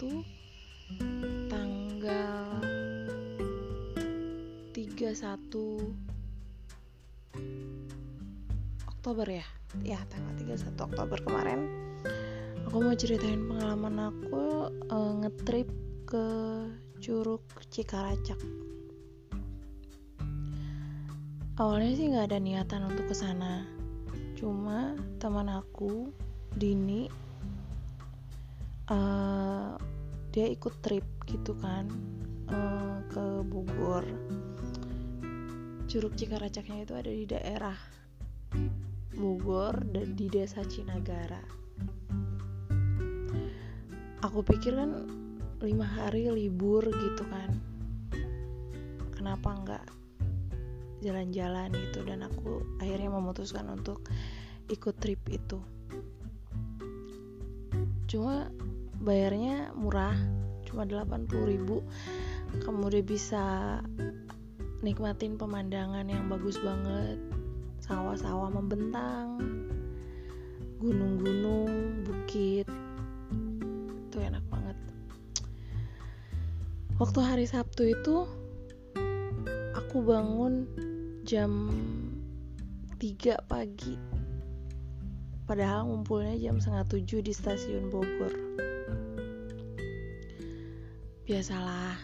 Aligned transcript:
Sabtu 0.00 0.24
tanggal 1.52 2.56
31 4.72 4.96
Oktober 8.88 9.28
ya? 9.28 9.44
Ya 9.84 10.00
tanggal 10.08 10.32
31 10.40 10.88
Oktober 10.88 11.20
kemarin. 11.20 11.68
Aku 12.64 12.80
mau 12.80 12.96
ceritain 12.96 13.44
pengalaman 13.44 14.08
aku 14.08 14.72
uh, 14.88 15.12
ngetrip 15.20 15.68
ke 16.08 16.24
Curug 17.04 17.44
Cikaracak. 17.68 18.40
Awalnya 21.60 21.92
sih 21.92 22.08
nggak 22.08 22.32
ada 22.32 22.40
niatan 22.40 22.88
untuk 22.88 23.04
ke 23.04 23.12
sana 23.12 23.68
cuma 24.32 24.96
teman 25.20 25.52
aku 25.52 26.08
Dini 26.56 27.04
uh, 28.90 29.78
dia 30.34 30.46
ikut 30.50 30.74
trip 30.82 31.06
gitu 31.26 31.54
kan 31.58 31.86
uh, 32.50 32.98
ke 33.10 33.24
Bogor. 33.46 34.04
Curug 35.90 36.14
Cikaracaknya 36.14 36.86
itu 36.86 36.94
ada 36.94 37.10
di 37.10 37.26
daerah 37.26 37.78
Bogor 39.14 39.82
dan 39.90 40.14
di 40.14 40.30
desa 40.30 40.62
Cinagara. 40.62 41.42
Aku 44.22 44.44
pikir 44.44 44.76
kan 44.76 45.08
lima 45.64 45.86
hari 45.86 46.30
libur 46.30 46.84
gitu 46.86 47.24
kan. 47.26 47.50
Kenapa 49.18 49.50
nggak 49.50 49.84
jalan-jalan 51.02 51.74
gitu? 51.74 52.06
Dan 52.06 52.22
aku 52.22 52.62
akhirnya 52.78 53.10
memutuskan 53.10 53.66
untuk 53.66 54.06
ikut 54.70 54.94
trip 55.02 55.20
itu. 55.26 55.58
Cuma 58.06 58.46
bayarnya 59.00 59.72
murah 59.72 60.14
cuma 60.68 60.84
80 60.84 61.26
ribu. 61.50 61.80
Kamu 62.60 62.92
udah 62.92 63.02
bisa 63.02 63.44
nikmatin 64.84 65.40
pemandangan 65.40 66.06
yang 66.06 66.28
bagus 66.28 66.60
banget. 66.60 67.16
Sawah-sawah 67.80 68.52
membentang 68.52 69.40
gunung-gunung 70.78 72.04
bukit. 72.04 72.68
Itu 74.08 74.16
enak 74.20 74.44
banget. 74.52 74.78
Waktu 77.00 77.18
hari 77.24 77.46
Sabtu 77.48 77.88
itu 77.88 78.28
aku 79.72 80.04
bangun 80.04 80.68
jam 81.24 81.72
3 83.00 83.40
pagi. 83.48 83.96
Padahal 85.48 85.90
ngumpulnya 85.90 86.38
jam 86.38 86.62
setengah 86.62 86.86
tujuh 86.86 87.20
di 87.26 87.32
stasiun 87.34 87.90
Bogor 87.90 88.30
biasalah 91.30 91.94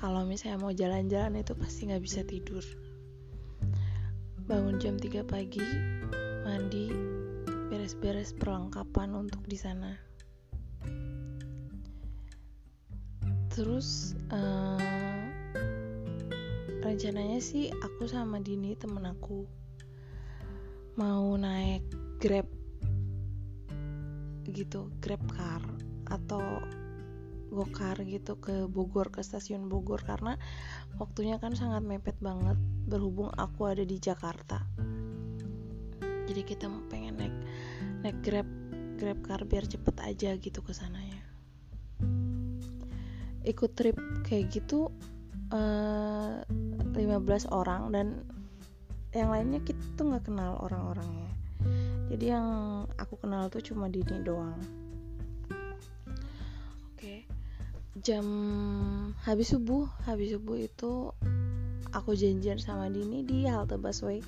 kalau 0.00 0.24
misalnya 0.24 0.56
mau 0.56 0.72
jalan-jalan 0.72 1.44
itu 1.44 1.52
pasti 1.52 1.92
nggak 1.92 2.00
bisa 2.00 2.24
tidur. 2.24 2.64
Bangun 4.48 4.80
jam 4.80 4.96
3 4.96 5.20
pagi 5.20 5.60
mandi 6.48 6.88
beres-beres 7.68 8.32
perlengkapan 8.32 9.12
untuk 9.12 9.44
di 9.44 9.60
sana. 9.60 9.92
Terus 13.52 14.16
uh, 14.32 15.28
rencananya 16.80 17.36
sih 17.36 17.68
aku 17.84 18.08
sama 18.08 18.40
Dini 18.40 18.72
temen 18.80 19.04
aku 19.04 19.44
mau 20.96 21.36
naik 21.36 21.84
grab 22.16 22.48
gitu 24.48 24.88
grab 25.04 25.20
car 25.36 25.60
atau 26.08 26.64
gokar 27.50 27.98
gitu 28.06 28.38
ke 28.38 28.70
Bogor 28.70 29.10
ke 29.10 29.20
stasiun 29.20 29.66
Bogor 29.66 30.00
karena 30.06 30.38
waktunya 30.96 31.36
kan 31.42 31.58
sangat 31.58 31.82
mepet 31.82 32.16
banget 32.22 32.56
berhubung 32.86 33.28
aku 33.34 33.68
ada 33.68 33.82
di 33.82 33.98
Jakarta. 33.98 34.62
Jadi 36.30 36.42
kita 36.46 36.70
pengen 36.86 37.18
naik 37.18 37.36
naik 38.06 38.18
grab 38.22 38.48
grab 38.96 39.18
car 39.26 39.42
biar 39.44 39.66
cepet 39.66 39.96
aja 39.98 40.30
gitu 40.38 40.62
ke 40.62 40.70
sananya 40.70 41.30
ikut 43.44 43.72
trip 43.72 43.96
kayak 44.28 44.52
gitu 44.52 44.92
uh, 45.52 46.44
15 46.92 47.48
orang 47.48 47.92
dan 47.92 48.06
yang 49.16 49.32
lainnya 49.32 49.58
kita 49.64 49.80
tuh 49.98 50.06
nggak 50.06 50.30
kenal 50.30 50.54
orang-orangnya. 50.62 51.34
Jadi 52.14 52.24
yang 52.30 52.46
aku 52.94 53.18
kenal 53.18 53.50
tuh 53.50 53.62
cuma 53.62 53.90
Dini 53.90 54.22
doang 54.22 54.79
jam 58.00 58.24
habis 59.28 59.52
subuh 59.52 59.84
habis 60.08 60.32
subuh 60.32 60.56
itu 60.56 61.12
aku 61.92 62.16
janjian 62.16 62.56
sama 62.56 62.88
Dini 62.88 63.20
di 63.28 63.44
halte 63.44 63.76
busway 63.76 64.24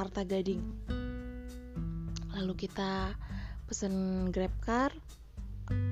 Arta 0.00 0.24
Gading. 0.24 0.64
Lalu 2.32 2.54
kita 2.56 3.12
pesen 3.68 4.28
grab 4.32 4.54
car 4.64 4.96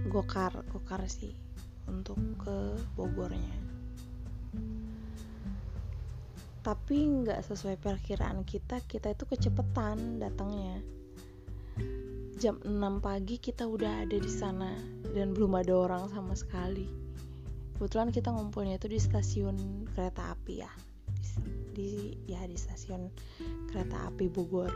gokar 0.09 0.65
gokar 0.73 1.05
sih 1.05 1.37
untuk 1.85 2.17
ke 2.41 2.81
Bogornya. 2.97 3.57
Tapi 6.65 6.97
nggak 6.97 7.45
sesuai 7.45 7.77
perkiraan 7.77 8.41
kita 8.49 8.81
kita 8.89 9.13
itu 9.13 9.29
kecepetan 9.29 10.17
datangnya 10.17 10.81
jam 12.37 12.61
6 12.61 12.69
pagi 13.01 13.41
kita 13.41 13.65
udah 13.65 14.05
ada 14.05 14.17
di 14.21 14.29
sana 14.29 14.77
dan 15.17 15.33
belum 15.33 15.57
ada 15.57 15.73
orang 15.73 16.05
sama 16.13 16.37
sekali. 16.37 16.85
Kebetulan 17.77 18.13
kita 18.13 18.29
ngumpulnya 18.29 18.77
itu 18.77 18.93
di 18.93 19.01
stasiun 19.01 19.89
kereta 19.97 20.37
api 20.37 20.55
ya. 20.61 20.69
Di, 21.73 22.13
ya 22.29 22.45
di 22.45 22.61
stasiun 22.61 23.09
kereta 23.73 24.13
api 24.13 24.29
Bogor. 24.29 24.69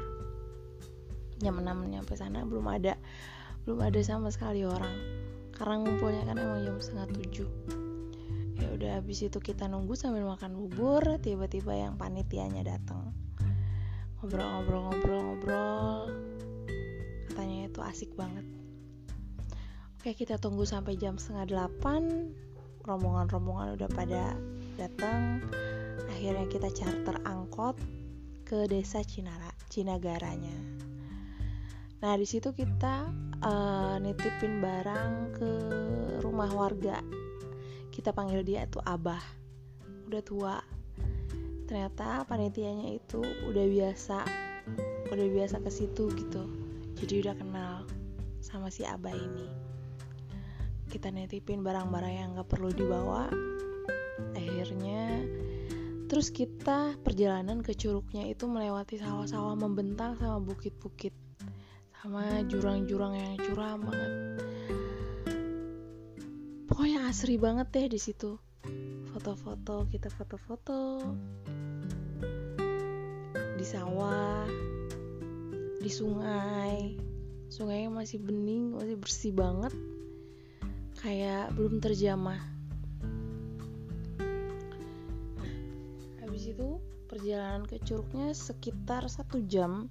Jam 1.44 1.60
6 1.60 1.68
nyampe 1.68 2.16
sana 2.16 2.48
belum 2.48 2.64
ada 2.64 2.96
belum 3.68 3.84
ada 3.84 4.00
sama 4.00 4.32
sekali 4.32 4.64
orang. 4.64 4.96
Karena 5.52 5.84
ngumpulnya 5.84 6.24
kan 6.24 6.40
emang 6.40 6.64
jam 6.64 6.80
setengah 6.80 7.12
tujuh. 7.12 7.48
Ya 8.56 8.72
udah 8.72 9.04
habis 9.04 9.20
itu 9.20 9.36
kita 9.36 9.68
nunggu 9.68 9.92
sambil 10.00 10.24
makan 10.24 10.56
bubur 10.56 11.04
tiba-tiba 11.20 11.76
yang 11.76 12.00
panitianya 12.00 12.64
datang 12.64 13.12
ngobrol-ngobrol-ngobrol-ngobrol 14.20 16.29
katanya 17.30 17.70
itu 17.70 17.78
asik 17.78 18.10
banget. 18.18 18.42
Oke 20.02 20.18
kita 20.18 20.34
tunggu 20.42 20.66
sampai 20.66 20.98
jam 20.98 21.14
setengah 21.14 21.46
delapan. 21.46 22.34
Rombongan-rombongan 22.82 23.78
udah 23.78 23.88
pada 23.94 24.34
datang. 24.74 25.38
Akhirnya 26.10 26.50
kita 26.50 26.66
charter 26.74 27.22
angkot 27.22 27.78
ke 28.42 28.66
desa 28.66 29.06
Cinara 29.06 29.54
Cinagaranya. 29.70 30.58
Nah 32.02 32.12
di 32.18 32.26
situ 32.26 32.50
kita 32.50 33.06
uh, 33.46 33.96
nitipin 34.02 34.58
barang 34.58 35.12
ke 35.38 35.50
rumah 36.26 36.50
warga. 36.50 36.98
Kita 37.94 38.10
panggil 38.10 38.42
dia 38.42 38.66
tuh 38.66 38.82
abah. 38.82 39.22
Udah 40.10 40.22
tua. 40.26 40.56
Ternyata 41.70 42.26
panitianya 42.26 42.98
itu 42.98 43.22
udah 43.22 43.66
biasa 43.70 44.18
udah 45.10 45.26
biasa 45.26 45.58
ke 45.62 45.70
situ 45.70 46.06
gitu 46.14 46.59
jadi 46.98 47.26
udah 47.26 47.34
kenal 47.38 47.74
sama 48.40 48.72
si 48.72 48.82
abah 48.82 49.14
ini. 49.14 49.46
Kita 50.90 51.12
nitipin 51.12 51.62
barang-barang 51.62 52.14
yang 52.14 52.28
gak 52.34 52.50
perlu 52.50 52.74
dibawa. 52.74 53.30
Akhirnya 54.34 55.22
terus 56.10 56.34
kita 56.34 56.98
perjalanan 57.06 57.62
ke 57.62 57.78
curugnya 57.78 58.26
itu 58.26 58.50
melewati 58.50 58.98
sawah-sawah 58.98 59.54
membentang 59.54 60.18
sama 60.18 60.42
bukit-bukit. 60.42 61.14
Sama 62.02 62.42
jurang-jurang 62.48 63.14
yang 63.14 63.34
curam 63.38 63.86
banget. 63.86 64.12
Pokoknya 66.66 67.06
asri 67.06 67.36
banget 67.36 67.70
deh 67.70 67.86
di 67.86 68.00
situ. 68.00 68.40
Foto-foto 69.14 69.86
kita 69.86 70.08
foto-foto. 70.10 71.06
Di 73.60 73.66
sawah 73.68 74.48
di 75.80 75.88
sungai. 75.88 77.00
Sungainya 77.50 77.90
masih 77.90 78.20
bening 78.20 78.76
masih 78.76 79.00
bersih 79.00 79.32
banget. 79.32 79.72
Kayak 81.00 81.56
belum 81.56 81.80
terjamah. 81.80 82.38
Habis 86.20 86.52
itu 86.52 86.78
perjalanan 87.08 87.64
ke 87.64 87.80
curugnya 87.82 88.36
sekitar 88.36 89.08
satu 89.08 89.40
jam. 89.48 89.88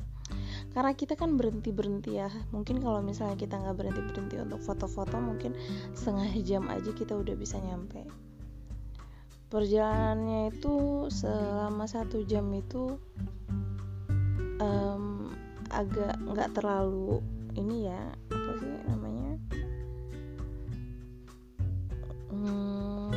Karena 0.70 0.94
kita 0.94 1.18
kan 1.18 1.34
berhenti 1.34 1.74
berhenti 1.74 2.22
ya. 2.22 2.30
Mungkin 2.54 2.80
kalau 2.86 3.02
misalnya 3.02 3.34
kita 3.34 3.58
nggak 3.58 3.76
berhenti 3.76 4.02
berhenti 4.06 4.36
untuk 4.38 4.62
foto-foto 4.62 5.18
mungkin 5.18 5.58
setengah 5.98 6.30
jam 6.46 6.64
aja 6.70 6.94
kita 6.94 7.18
udah 7.18 7.34
bisa 7.34 7.58
nyampe. 7.58 8.06
Perjalanannya 9.50 10.54
itu 10.54 11.10
selama 11.10 11.90
satu 11.90 12.22
jam 12.22 12.46
itu 12.54 13.02
um, 14.62 15.09
agak 15.70 16.18
nggak 16.26 16.54
terlalu 16.58 17.22
ini 17.58 17.90
ya 17.90 18.02
apa 18.30 18.52
sih 18.58 18.74
namanya? 18.90 19.32
Hmm, 22.30 23.14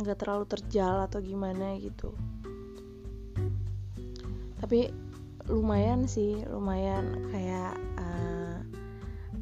nggak 0.00 0.18
terlalu 0.20 0.44
terjal 0.46 1.06
atau 1.06 1.18
gimana 1.22 1.78
gitu. 1.78 2.14
Tapi 4.60 4.88
lumayan 5.50 6.08
sih 6.08 6.40
lumayan 6.48 7.28
kayak 7.28 7.76
uh, 8.00 8.56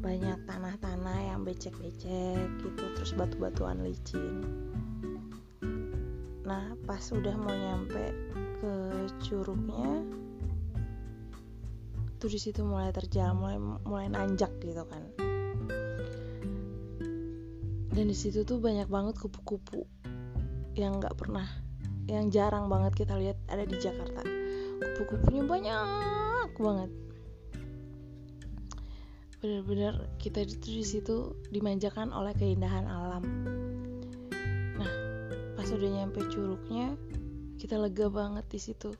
banyak 0.03 0.35
tanah-tanah 0.43 1.31
yang 1.31 1.47
becek-becek 1.47 2.43
gitu 2.59 2.83
terus 2.99 3.15
batu-batuan 3.15 3.79
licin. 3.87 4.43
Nah 6.43 6.75
pas 6.83 7.03
udah 7.07 7.35
mau 7.39 7.55
nyampe 7.55 8.11
ke 8.59 8.73
curugnya 9.23 10.03
tuh 12.23 12.31
di 12.31 12.39
situ 12.39 12.63
mulai 12.63 12.87
terjal 12.95 13.35
mulai 13.35 13.59
mulai 13.83 14.07
nanjak 14.07 14.47
gitu 14.63 14.87
kan. 14.87 15.03
Dan 17.91 18.07
di 18.07 18.15
situ 18.15 18.47
tuh 18.47 18.63
banyak 18.63 18.87
banget 18.87 19.19
kupu-kupu 19.19 19.83
yang 20.79 21.03
nggak 21.03 21.19
pernah 21.19 21.43
yang 22.07 22.31
jarang 22.31 22.71
banget 22.71 22.95
kita 22.95 23.19
lihat 23.19 23.35
ada 23.51 23.67
di 23.67 23.75
Jakarta. 23.75 24.23
Kupu-kupunya 24.79 25.43
banyak 25.43 26.55
banget. 26.55 26.91
Benar-benar 29.43 30.07
kita 30.15 30.47
itu 30.47 30.79
di 30.79 30.85
situ 30.87 31.35
dimanjakan 31.51 32.15
oleh 32.15 32.31
keindahan 32.39 32.87
alam. 32.87 33.23
Nah 34.79 34.91
pas 35.59 35.67
udah 35.67 35.91
nyampe 35.91 36.23
curugnya 36.31 36.95
kita 37.59 37.75
lega 37.75 38.07
banget 38.07 38.47
di 38.47 38.63
situ 38.63 38.95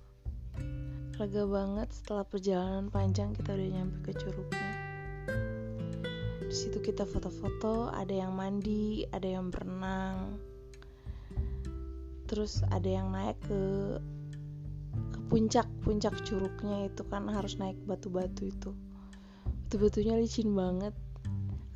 lega 1.13 1.45
banget 1.45 1.93
setelah 1.93 2.25
perjalanan 2.25 2.89
panjang 2.89 3.37
kita 3.37 3.53
udah 3.53 3.69
nyampe 3.69 3.97
ke 4.01 4.11
curugnya. 4.17 4.69
Di 6.41 6.55
situ 6.57 6.81
kita 6.81 7.05
foto-foto 7.05 7.93
ada 7.93 8.09
yang 8.09 8.33
mandi 8.33 9.05
ada 9.13 9.29
yang 9.29 9.53
berenang. 9.53 10.41
Terus 12.25 12.65
ada 12.73 12.89
yang 12.89 13.13
naik 13.13 13.37
ke 13.45 13.61
puncak 15.29 15.69
puncak 15.85 16.17
curugnya 16.25 16.89
itu 16.89 17.05
kan 17.05 17.29
harus 17.29 17.61
naik 17.61 17.77
batu-batu 17.85 18.49
itu. 18.49 18.73
Batu-batunya 19.69 20.17
licin 20.17 20.49
banget. 20.57 20.97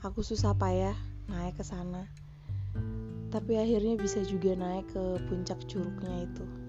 Aku 0.01 0.25
susah 0.25 0.57
payah 0.57 0.97
naik 1.29 1.61
ke 1.61 1.63
sana. 1.65 2.09
Tapi 3.29 3.53
akhirnya 3.61 4.01
bisa 4.01 4.25
juga 4.25 4.57
naik 4.57 4.89
ke 4.97 5.21
puncak 5.29 5.61
curugnya 5.69 6.25
itu 6.25 6.66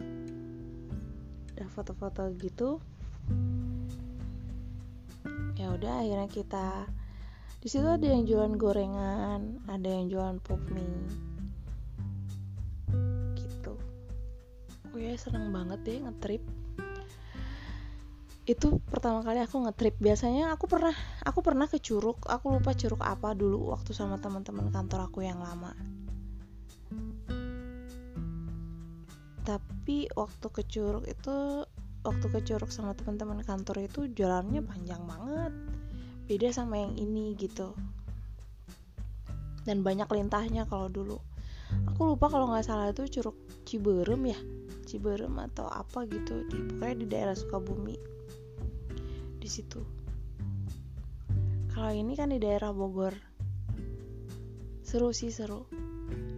udah 1.59 1.67
foto-foto 1.75 2.23
gitu. 2.39 2.79
Ya 5.59 5.75
udah 5.75 6.07
akhirnya 6.07 6.31
kita 6.31 6.87
di 7.59 7.67
situ 7.67 7.83
ada 7.83 8.07
yang 8.07 8.23
jualan 8.23 8.55
gorengan 8.55 9.67
ada 9.67 9.89
yang 9.91 10.07
jualan 10.07 10.39
pop 10.39 10.63
mie. 10.71 11.11
Gitu. 13.35 13.75
Oh 14.95 14.99
ya 15.03 15.19
seneng 15.19 15.51
banget 15.51 15.83
deh 15.83 15.99
ngetrip. 16.07 16.47
Itu 18.47 18.79
pertama 18.87 19.27
kali 19.27 19.43
aku 19.43 19.67
ngetrip. 19.67 19.99
Biasanya 19.99 20.55
aku 20.55 20.71
pernah 20.71 20.95
aku 21.27 21.43
pernah 21.43 21.67
ke 21.67 21.83
curug. 21.83 22.23
Aku 22.31 22.55
lupa 22.55 22.79
curug 22.79 23.03
apa 23.03 23.35
dulu 23.35 23.75
waktu 23.75 23.91
sama 23.91 24.23
teman-teman 24.23 24.71
kantor 24.71 25.11
aku 25.11 25.27
yang 25.27 25.43
lama 25.43 25.75
tapi 29.89 30.05
waktu 30.21 30.47
ke 30.53 30.63
curug 30.69 31.09
itu 31.09 31.65
waktu 32.05 32.27
ke 32.29 32.45
curug 32.45 32.69
sama 32.69 32.93
teman-teman 32.93 33.41
kantor 33.41 33.89
itu 33.89 34.05
jalannya 34.13 34.61
panjang 34.61 35.01
banget. 35.09 35.49
Beda 36.29 36.53
sama 36.53 36.77
yang 36.77 36.93
ini 37.01 37.33
gitu. 37.41 37.73
Dan 39.65 39.81
banyak 39.81 40.05
lintahnya 40.13 40.69
kalau 40.69 40.93
dulu. 40.93 41.17
Aku 41.89 42.05
lupa 42.05 42.29
kalau 42.29 42.53
nggak 42.53 42.69
salah 42.69 42.93
itu 42.93 43.09
curug 43.09 43.33
Ciberem 43.65 44.29
ya? 44.29 44.37
Ciberem 44.85 45.41
atau 45.41 45.65
apa 45.73 46.05
gitu. 46.05 46.45
Di 46.45 46.69
pokoknya 46.69 46.97
di 47.01 47.07
daerah 47.09 47.33
Sukabumi. 47.33 47.97
Di 49.41 49.49
situ. 49.49 49.81
Kalau 51.73 51.97
ini 51.97 52.13
kan 52.13 52.29
di 52.29 52.37
daerah 52.37 52.77
Bogor. 52.77 53.17
Seru 54.85 55.17
sih 55.17 55.33
seru. 55.33 55.65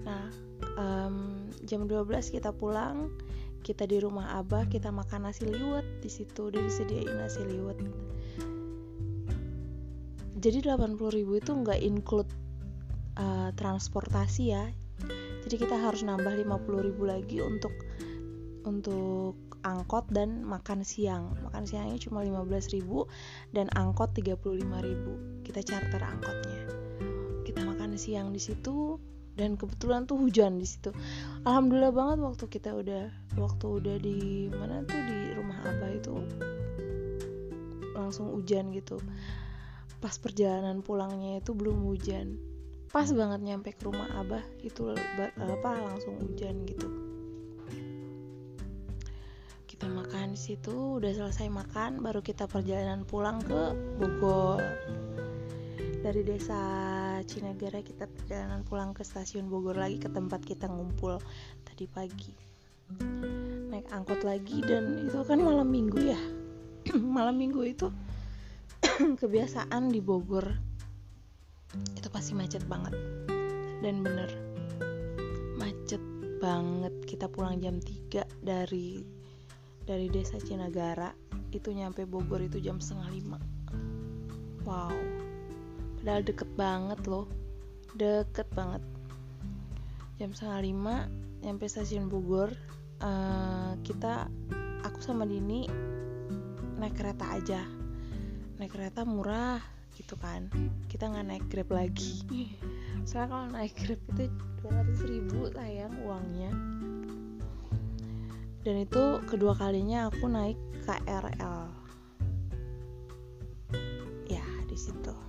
Nah, 0.07 0.31
um, 0.79 1.51
jam 1.67 1.91
12 1.91 2.31
kita 2.31 2.55
pulang, 2.55 3.11
kita 3.61 3.85
di 3.85 4.01
rumah 4.01 4.41
Abah, 4.41 4.67
kita 4.67 4.91
makan 4.91 5.29
nasi 5.29 5.47
liwet 5.47 5.87
di 6.01 6.11
situ, 6.11 6.49
udah 6.49 6.61
disediain 6.61 7.15
nasi 7.17 7.45
liwet. 7.45 7.79
Jadi 10.41 10.59
80.000 10.65 11.21
itu 11.21 11.51
nggak 11.53 11.81
include 11.85 12.31
uh, 13.21 13.53
transportasi 13.55 14.43
ya. 14.57 14.65
Jadi 15.45 15.57
kita 15.57 15.77
harus 15.77 16.01
nambah 16.01 16.33
50.000 16.33 16.97
lagi 17.05 17.45
untuk 17.45 17.73
untuk 18.65 19.37
angkot 19.61 20.09
dan 20.09 20.41
makan 20.45 20.85
siang 20.85 21.37
makan 21.45 21.69
siangnya 21.69 22.01
cuma 22.01 22.25
15.000 22.25 22.81
dan 23.53 23.69
angkot 23.77 24.17
35.000 24.17 25.45
kita 25.45 25.61
charter 25.61 26.01
angkotnya 26.01 26.61
kita 27.45 27.61
makan 27.65 27.97
siang 28.01 28.33
di 28.33 28.41
situ 28.41 28.97
dan 29.41 29.57
kebetulan 29.57 30.05
tuh 30.05 30.21
hujan 30.21 30.61
di 30.61 30.69
situ. 30.69 30.93
Alhamdulillah 31.49 31.97
banget 31.97 32.19
waktu 32.21 32.45
kita 32.53 32.77
udah 32.77 33.09
waktu 33.41 33.67
udah 33.81 33.97
di 33.97 34.53
mana 34.53 34.85
tuh 34.85 35.01
di 35.01 35.33
rumah 35.33 35.57
abah 35.65 35.91
itu 35.97 36.15
langsung 37.97 38.37
hujan 38.37 38.69
gitu. 38.77 39.01
Pas 40.05 40.13
perjalanan 40.21 40.85
pulangnya 40.85 41.41
itu 41.41 41.57
belum 41.57 41.89
hujan. 41.89 42.37
Pas 42.93 43.09
banget 43.09 43.41
nyampe 43.41 43.73
ke 43.73 43.89
rumah 43.89 44.13
abah 44.21 44.45
itu 44.61 44.93
apa 45.41 45.71
langsung 45.81 46.21
hujan 46.21 46.69
gitu. 46.69 46.89
Kita 49.65 49.89
makan 49.89 50.37
di 50.37 50.41
situ 50.41 51.01
udah 51.01 51.09
selesai 51.17 51.49
makan 51.49 52.05
baru 52.05 52.21
kita 52.21 52.45
perjalanan 52.45 53.09
pulang 53.09 53.41
ke 53.41 53.73
Bogor. 53.97 54.61
Dari 56.01 56.25
desa 56.25 56.61
Cinegara 57.31 57.79
kita 57.79 58.11
perjalanan 58.11 58.67
pulang 58.67 58.91
ke 58.91 59.07
stasiun 59.07 59.47
Bogor 59.47 59.79
lagi 59.79 60.03
ke 60.03 60.11
tempat 60.11 60.43
kita 60.43 60.67
ngumpul 60.67 61.23
tadi 61.63 61.87
pagi. 61.87 62.35
Naik 63.71 63.87
angkot 63.95 64.27
lagi 64.27 64.59
dan 64.67 65.07
itu 65.07 65.23
kan 65.23 65.39
malam 65.39 65.71
minggu 65.71 66.11
ya. 66.11 66.19
Malam 66.99 67.39
minggu 67.39 67.63
itu 67.63 67.87
kebiasaan 69.23 69.95
di 69.95 70.03
Bogor. 70.03 70.43
Itu 71.95 72.11
pasti 72.11 72.35
macet 72.35 72.67
banget. 72.67 72.99
Dan 73.79 74.03
bener 74.03 74.35
macet 75.55 76.03
banget. 76.43 76.99
Kita 77.07 77.31
pulang 77.31 77.63
jam 77.63 77.79
3 77.79 78.43
dari 78.43 79.07
dari 79.87 80.11
desa 80.11 80.35
Cinagara 80.43 81.15
itu 81.55 81.71
nyampe 81.71 82.11
Bogor 82.11 82.43
itu 82.43 82.59
jam 82.59 82.83
setengah 82.83 83.09
lima. 83.15 83.39
Wow 84.67 85.20
padahal 86.01 86.25
deket 86.25 86.51
banget 86.57 87.01
loh. 87.05 87.29
Deket 87.93 88.49
banget. 88.57 88.83
Jam 90.17 90.33
setengah 90.33 90.61
lima 90.65 90.97
nyampe 91.45 91.69
stasiun 91.69 92.09
Bogor 92.09 92.53
uh, 93.01 93.73
kita 93.85 94.29
aku 94.85 94.99
sama 95.01 95.29
Dini 95.29 95.69
naik 96.81 96.97
kereta 96.97 97.37
aja. 97.37 97.63
Naik 98.57 98.73
kereta 98.73 99.05
murah 99.05 99.61
gitu 99.97 100.17
kan. 100.17 100.49
Kita 100.89 101.13
nggak 101.13 101.27
naik 101.29 101.45
grab 101.53 101.69
lagi. 101.73 102.25
Soalnya 103.09 103.29
kalau 103.29 103.47
naik 103.53 103.73
grab 103.77 104.01
itu 104.17 104.25
200 104.65 105.13
ribu 105.13 105.39
sayang 105.53 105.95
uangnya. 106.05 106.53
Dan 108.61 108.77
itu 108.85 109.25
kedua 109.25 109.57
kalinya 109.57 110.13
aku 110.13 110.29
naik 110.29 110.57
KRL 110.85 111.81
ya 114.29 114.47
di 114.69 114.77
situ 114.77 115.20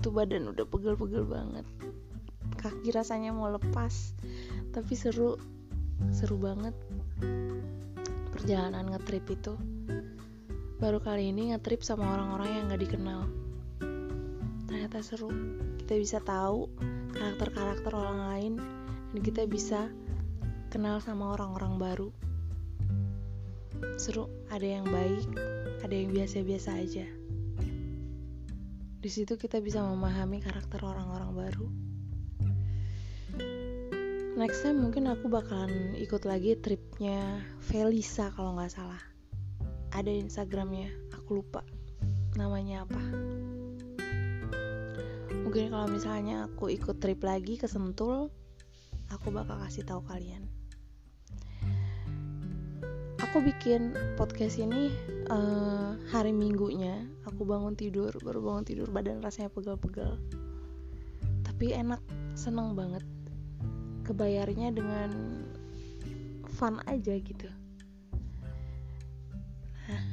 itu 0.00 0.08
badan 0.08 0.48
udah 0.48 0.64
pegel-pegel 0.64 1.28
banget. 1.28 1.68
Kaki 2.56 2.88
rasanya 2.96 3.36
mau 3.36 3.52
lepas 3.52 4.16
tapi 4.72 4.96
seru 4.96 5.36
seru 6.08 6.40
banget. 6.40 6.72
Perjalanan 8.32 8.88
ngetrip 8.96 9.28
itu. 9.28 9.60
Baru 10.80 11.04
kali 11.04 11.28
ini 11.28 11.52
ngetrip 11.52 11.84
sama 11.84 12.16
orang-orang 12.16 12.48
yang 12.48 12.64
gak 12.72 12.80
dikenal. 12.80 13.28
Ternyata 14.64 15.04
seru. 15.04 15.28
Kita 15.76 15.92
bisa 16.00 16.18
tahu 16.24 16.72
karakter-karakter 17.12 17.92
orang 17.92 18.18
lain 18.32 18.52
dan 19.12 19.20
kita 19.20 19.44
bisa 19.44 19.92
kenal 20.72 21.04
sama 21.04 21.36
orang-orang 21.36 21.76
baru. 21.76 22.08
Seru. 24.00 24.32
Ada 24.48 24.80
yang 24.80 24.88
baik 24.88 25.28
ada 25.80 25.94
yang 25.96 26.12
biasa-biasa 26.12 26.76
aja 26.76 27.19
di 29.00 29.08
situ 29.08 29.40
kita 29.40 29.64
bisa 29.64 29.80
memahami 29.80 30.44
karakter 30.44 30.84
orang-orang 30.84 31.32
baru. 31.32 31.66
Next 34.36 34.60
time 34.60 34.84
mungkin 34.84 35.08
aku 35.08 35.32
bakalan 35.32 35.96
ikut 35.96 36.28
lagi 36.28 36.52
tripnya 36.60 37.40
Felisa 37.64 38.28
kalau 38.36 38.60
nggak 38.60 38.72
salah. 38.76 39.00
Ada 39.96 40.12
instagramnya 40.12 40.92
aku 41.16 41.40
lupa 41.40 41.64
namanya 42.36 42.84
apa. 42.84 43.00
Mungkin 45.48 45.72
kalau 45.72 45.88
misalnya 45.88 46.46
aku 46.52 46.68
ikut 46.68 47.00
trip 47.00 47.24
lagi 47.24 47.56
ke 47.56 47.64
Sentul 47.64 48.28
aku 49.08 49.32
bakal 49.32 49.56
kasih 49.64 49.82
tahu 49.88 50.04
kalian. 50.04 50.44
Aku 53.24 53.40
bikin 53.40 53.96
podcast 54.20 54.60
ini 54.60 54.92
uh, 55.30 55.94
hari 56.10 56.34
minggunya 56.34 57.06
aku 57.22 57.46
bangun 57.46 57.78
tidur 57.78 58.10
baru 58.20 58.42
bangun 58.42 58.64
tidur 58.66 58.90
badan 58.90 59.22
rasanya 59.22 59.54
pegel-pegel 59.54 60.18
tapi 61.46 61.72
enak 61.72 62.02
seneng 62.34 62.74
banget 62.74 63.06
kebayarnya 64.04 64.74
dengan 64.74 65.10
fun 66.58 66.82
aja 66.90 67.14
gitu 67.14 67.48
nah 69.86 70.04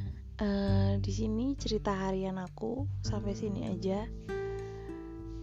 uh, 0.45 0.91
di 1.01 1.11
sini 1.11 1.57
cerita 1.57 1.91
harian 1.91 2.37
aku 2.37 2.85
sampai 3.01 3.33
sini 3.33 3.73
aja 3.73 4.05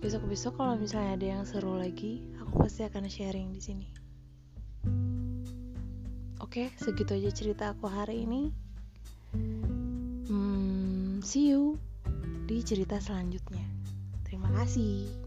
besok-besok 0.04 0.60
kalau 0.60 0.76
misalnya 0.76 1.16
ada 1.16 1.26
yang 1.32 1.42
seru 1.48 1.80
lagi, 1.80 2.20
aku 2.36 2.60
pasti 2.60 2.84
akan 2.84 3.08
sharing 3.08 3.56
di 3.56 3.60
sini. 3.64 3.88
Oke, 6.44 6.68
segitu 6.76 7.16
aja 7.16 7.32
cerita 7.32 7.72
aku 7.72 7.88
hari 7.88 8.28
ini. 8.28 8.52
See 11.24 11.56
you 11.56 11.80
di 12.44 12.60
cerita 12.60 13.00
selanjutnya. 13.00 13.64
Terima 14.28 14.52
kasih. 14.60 15.23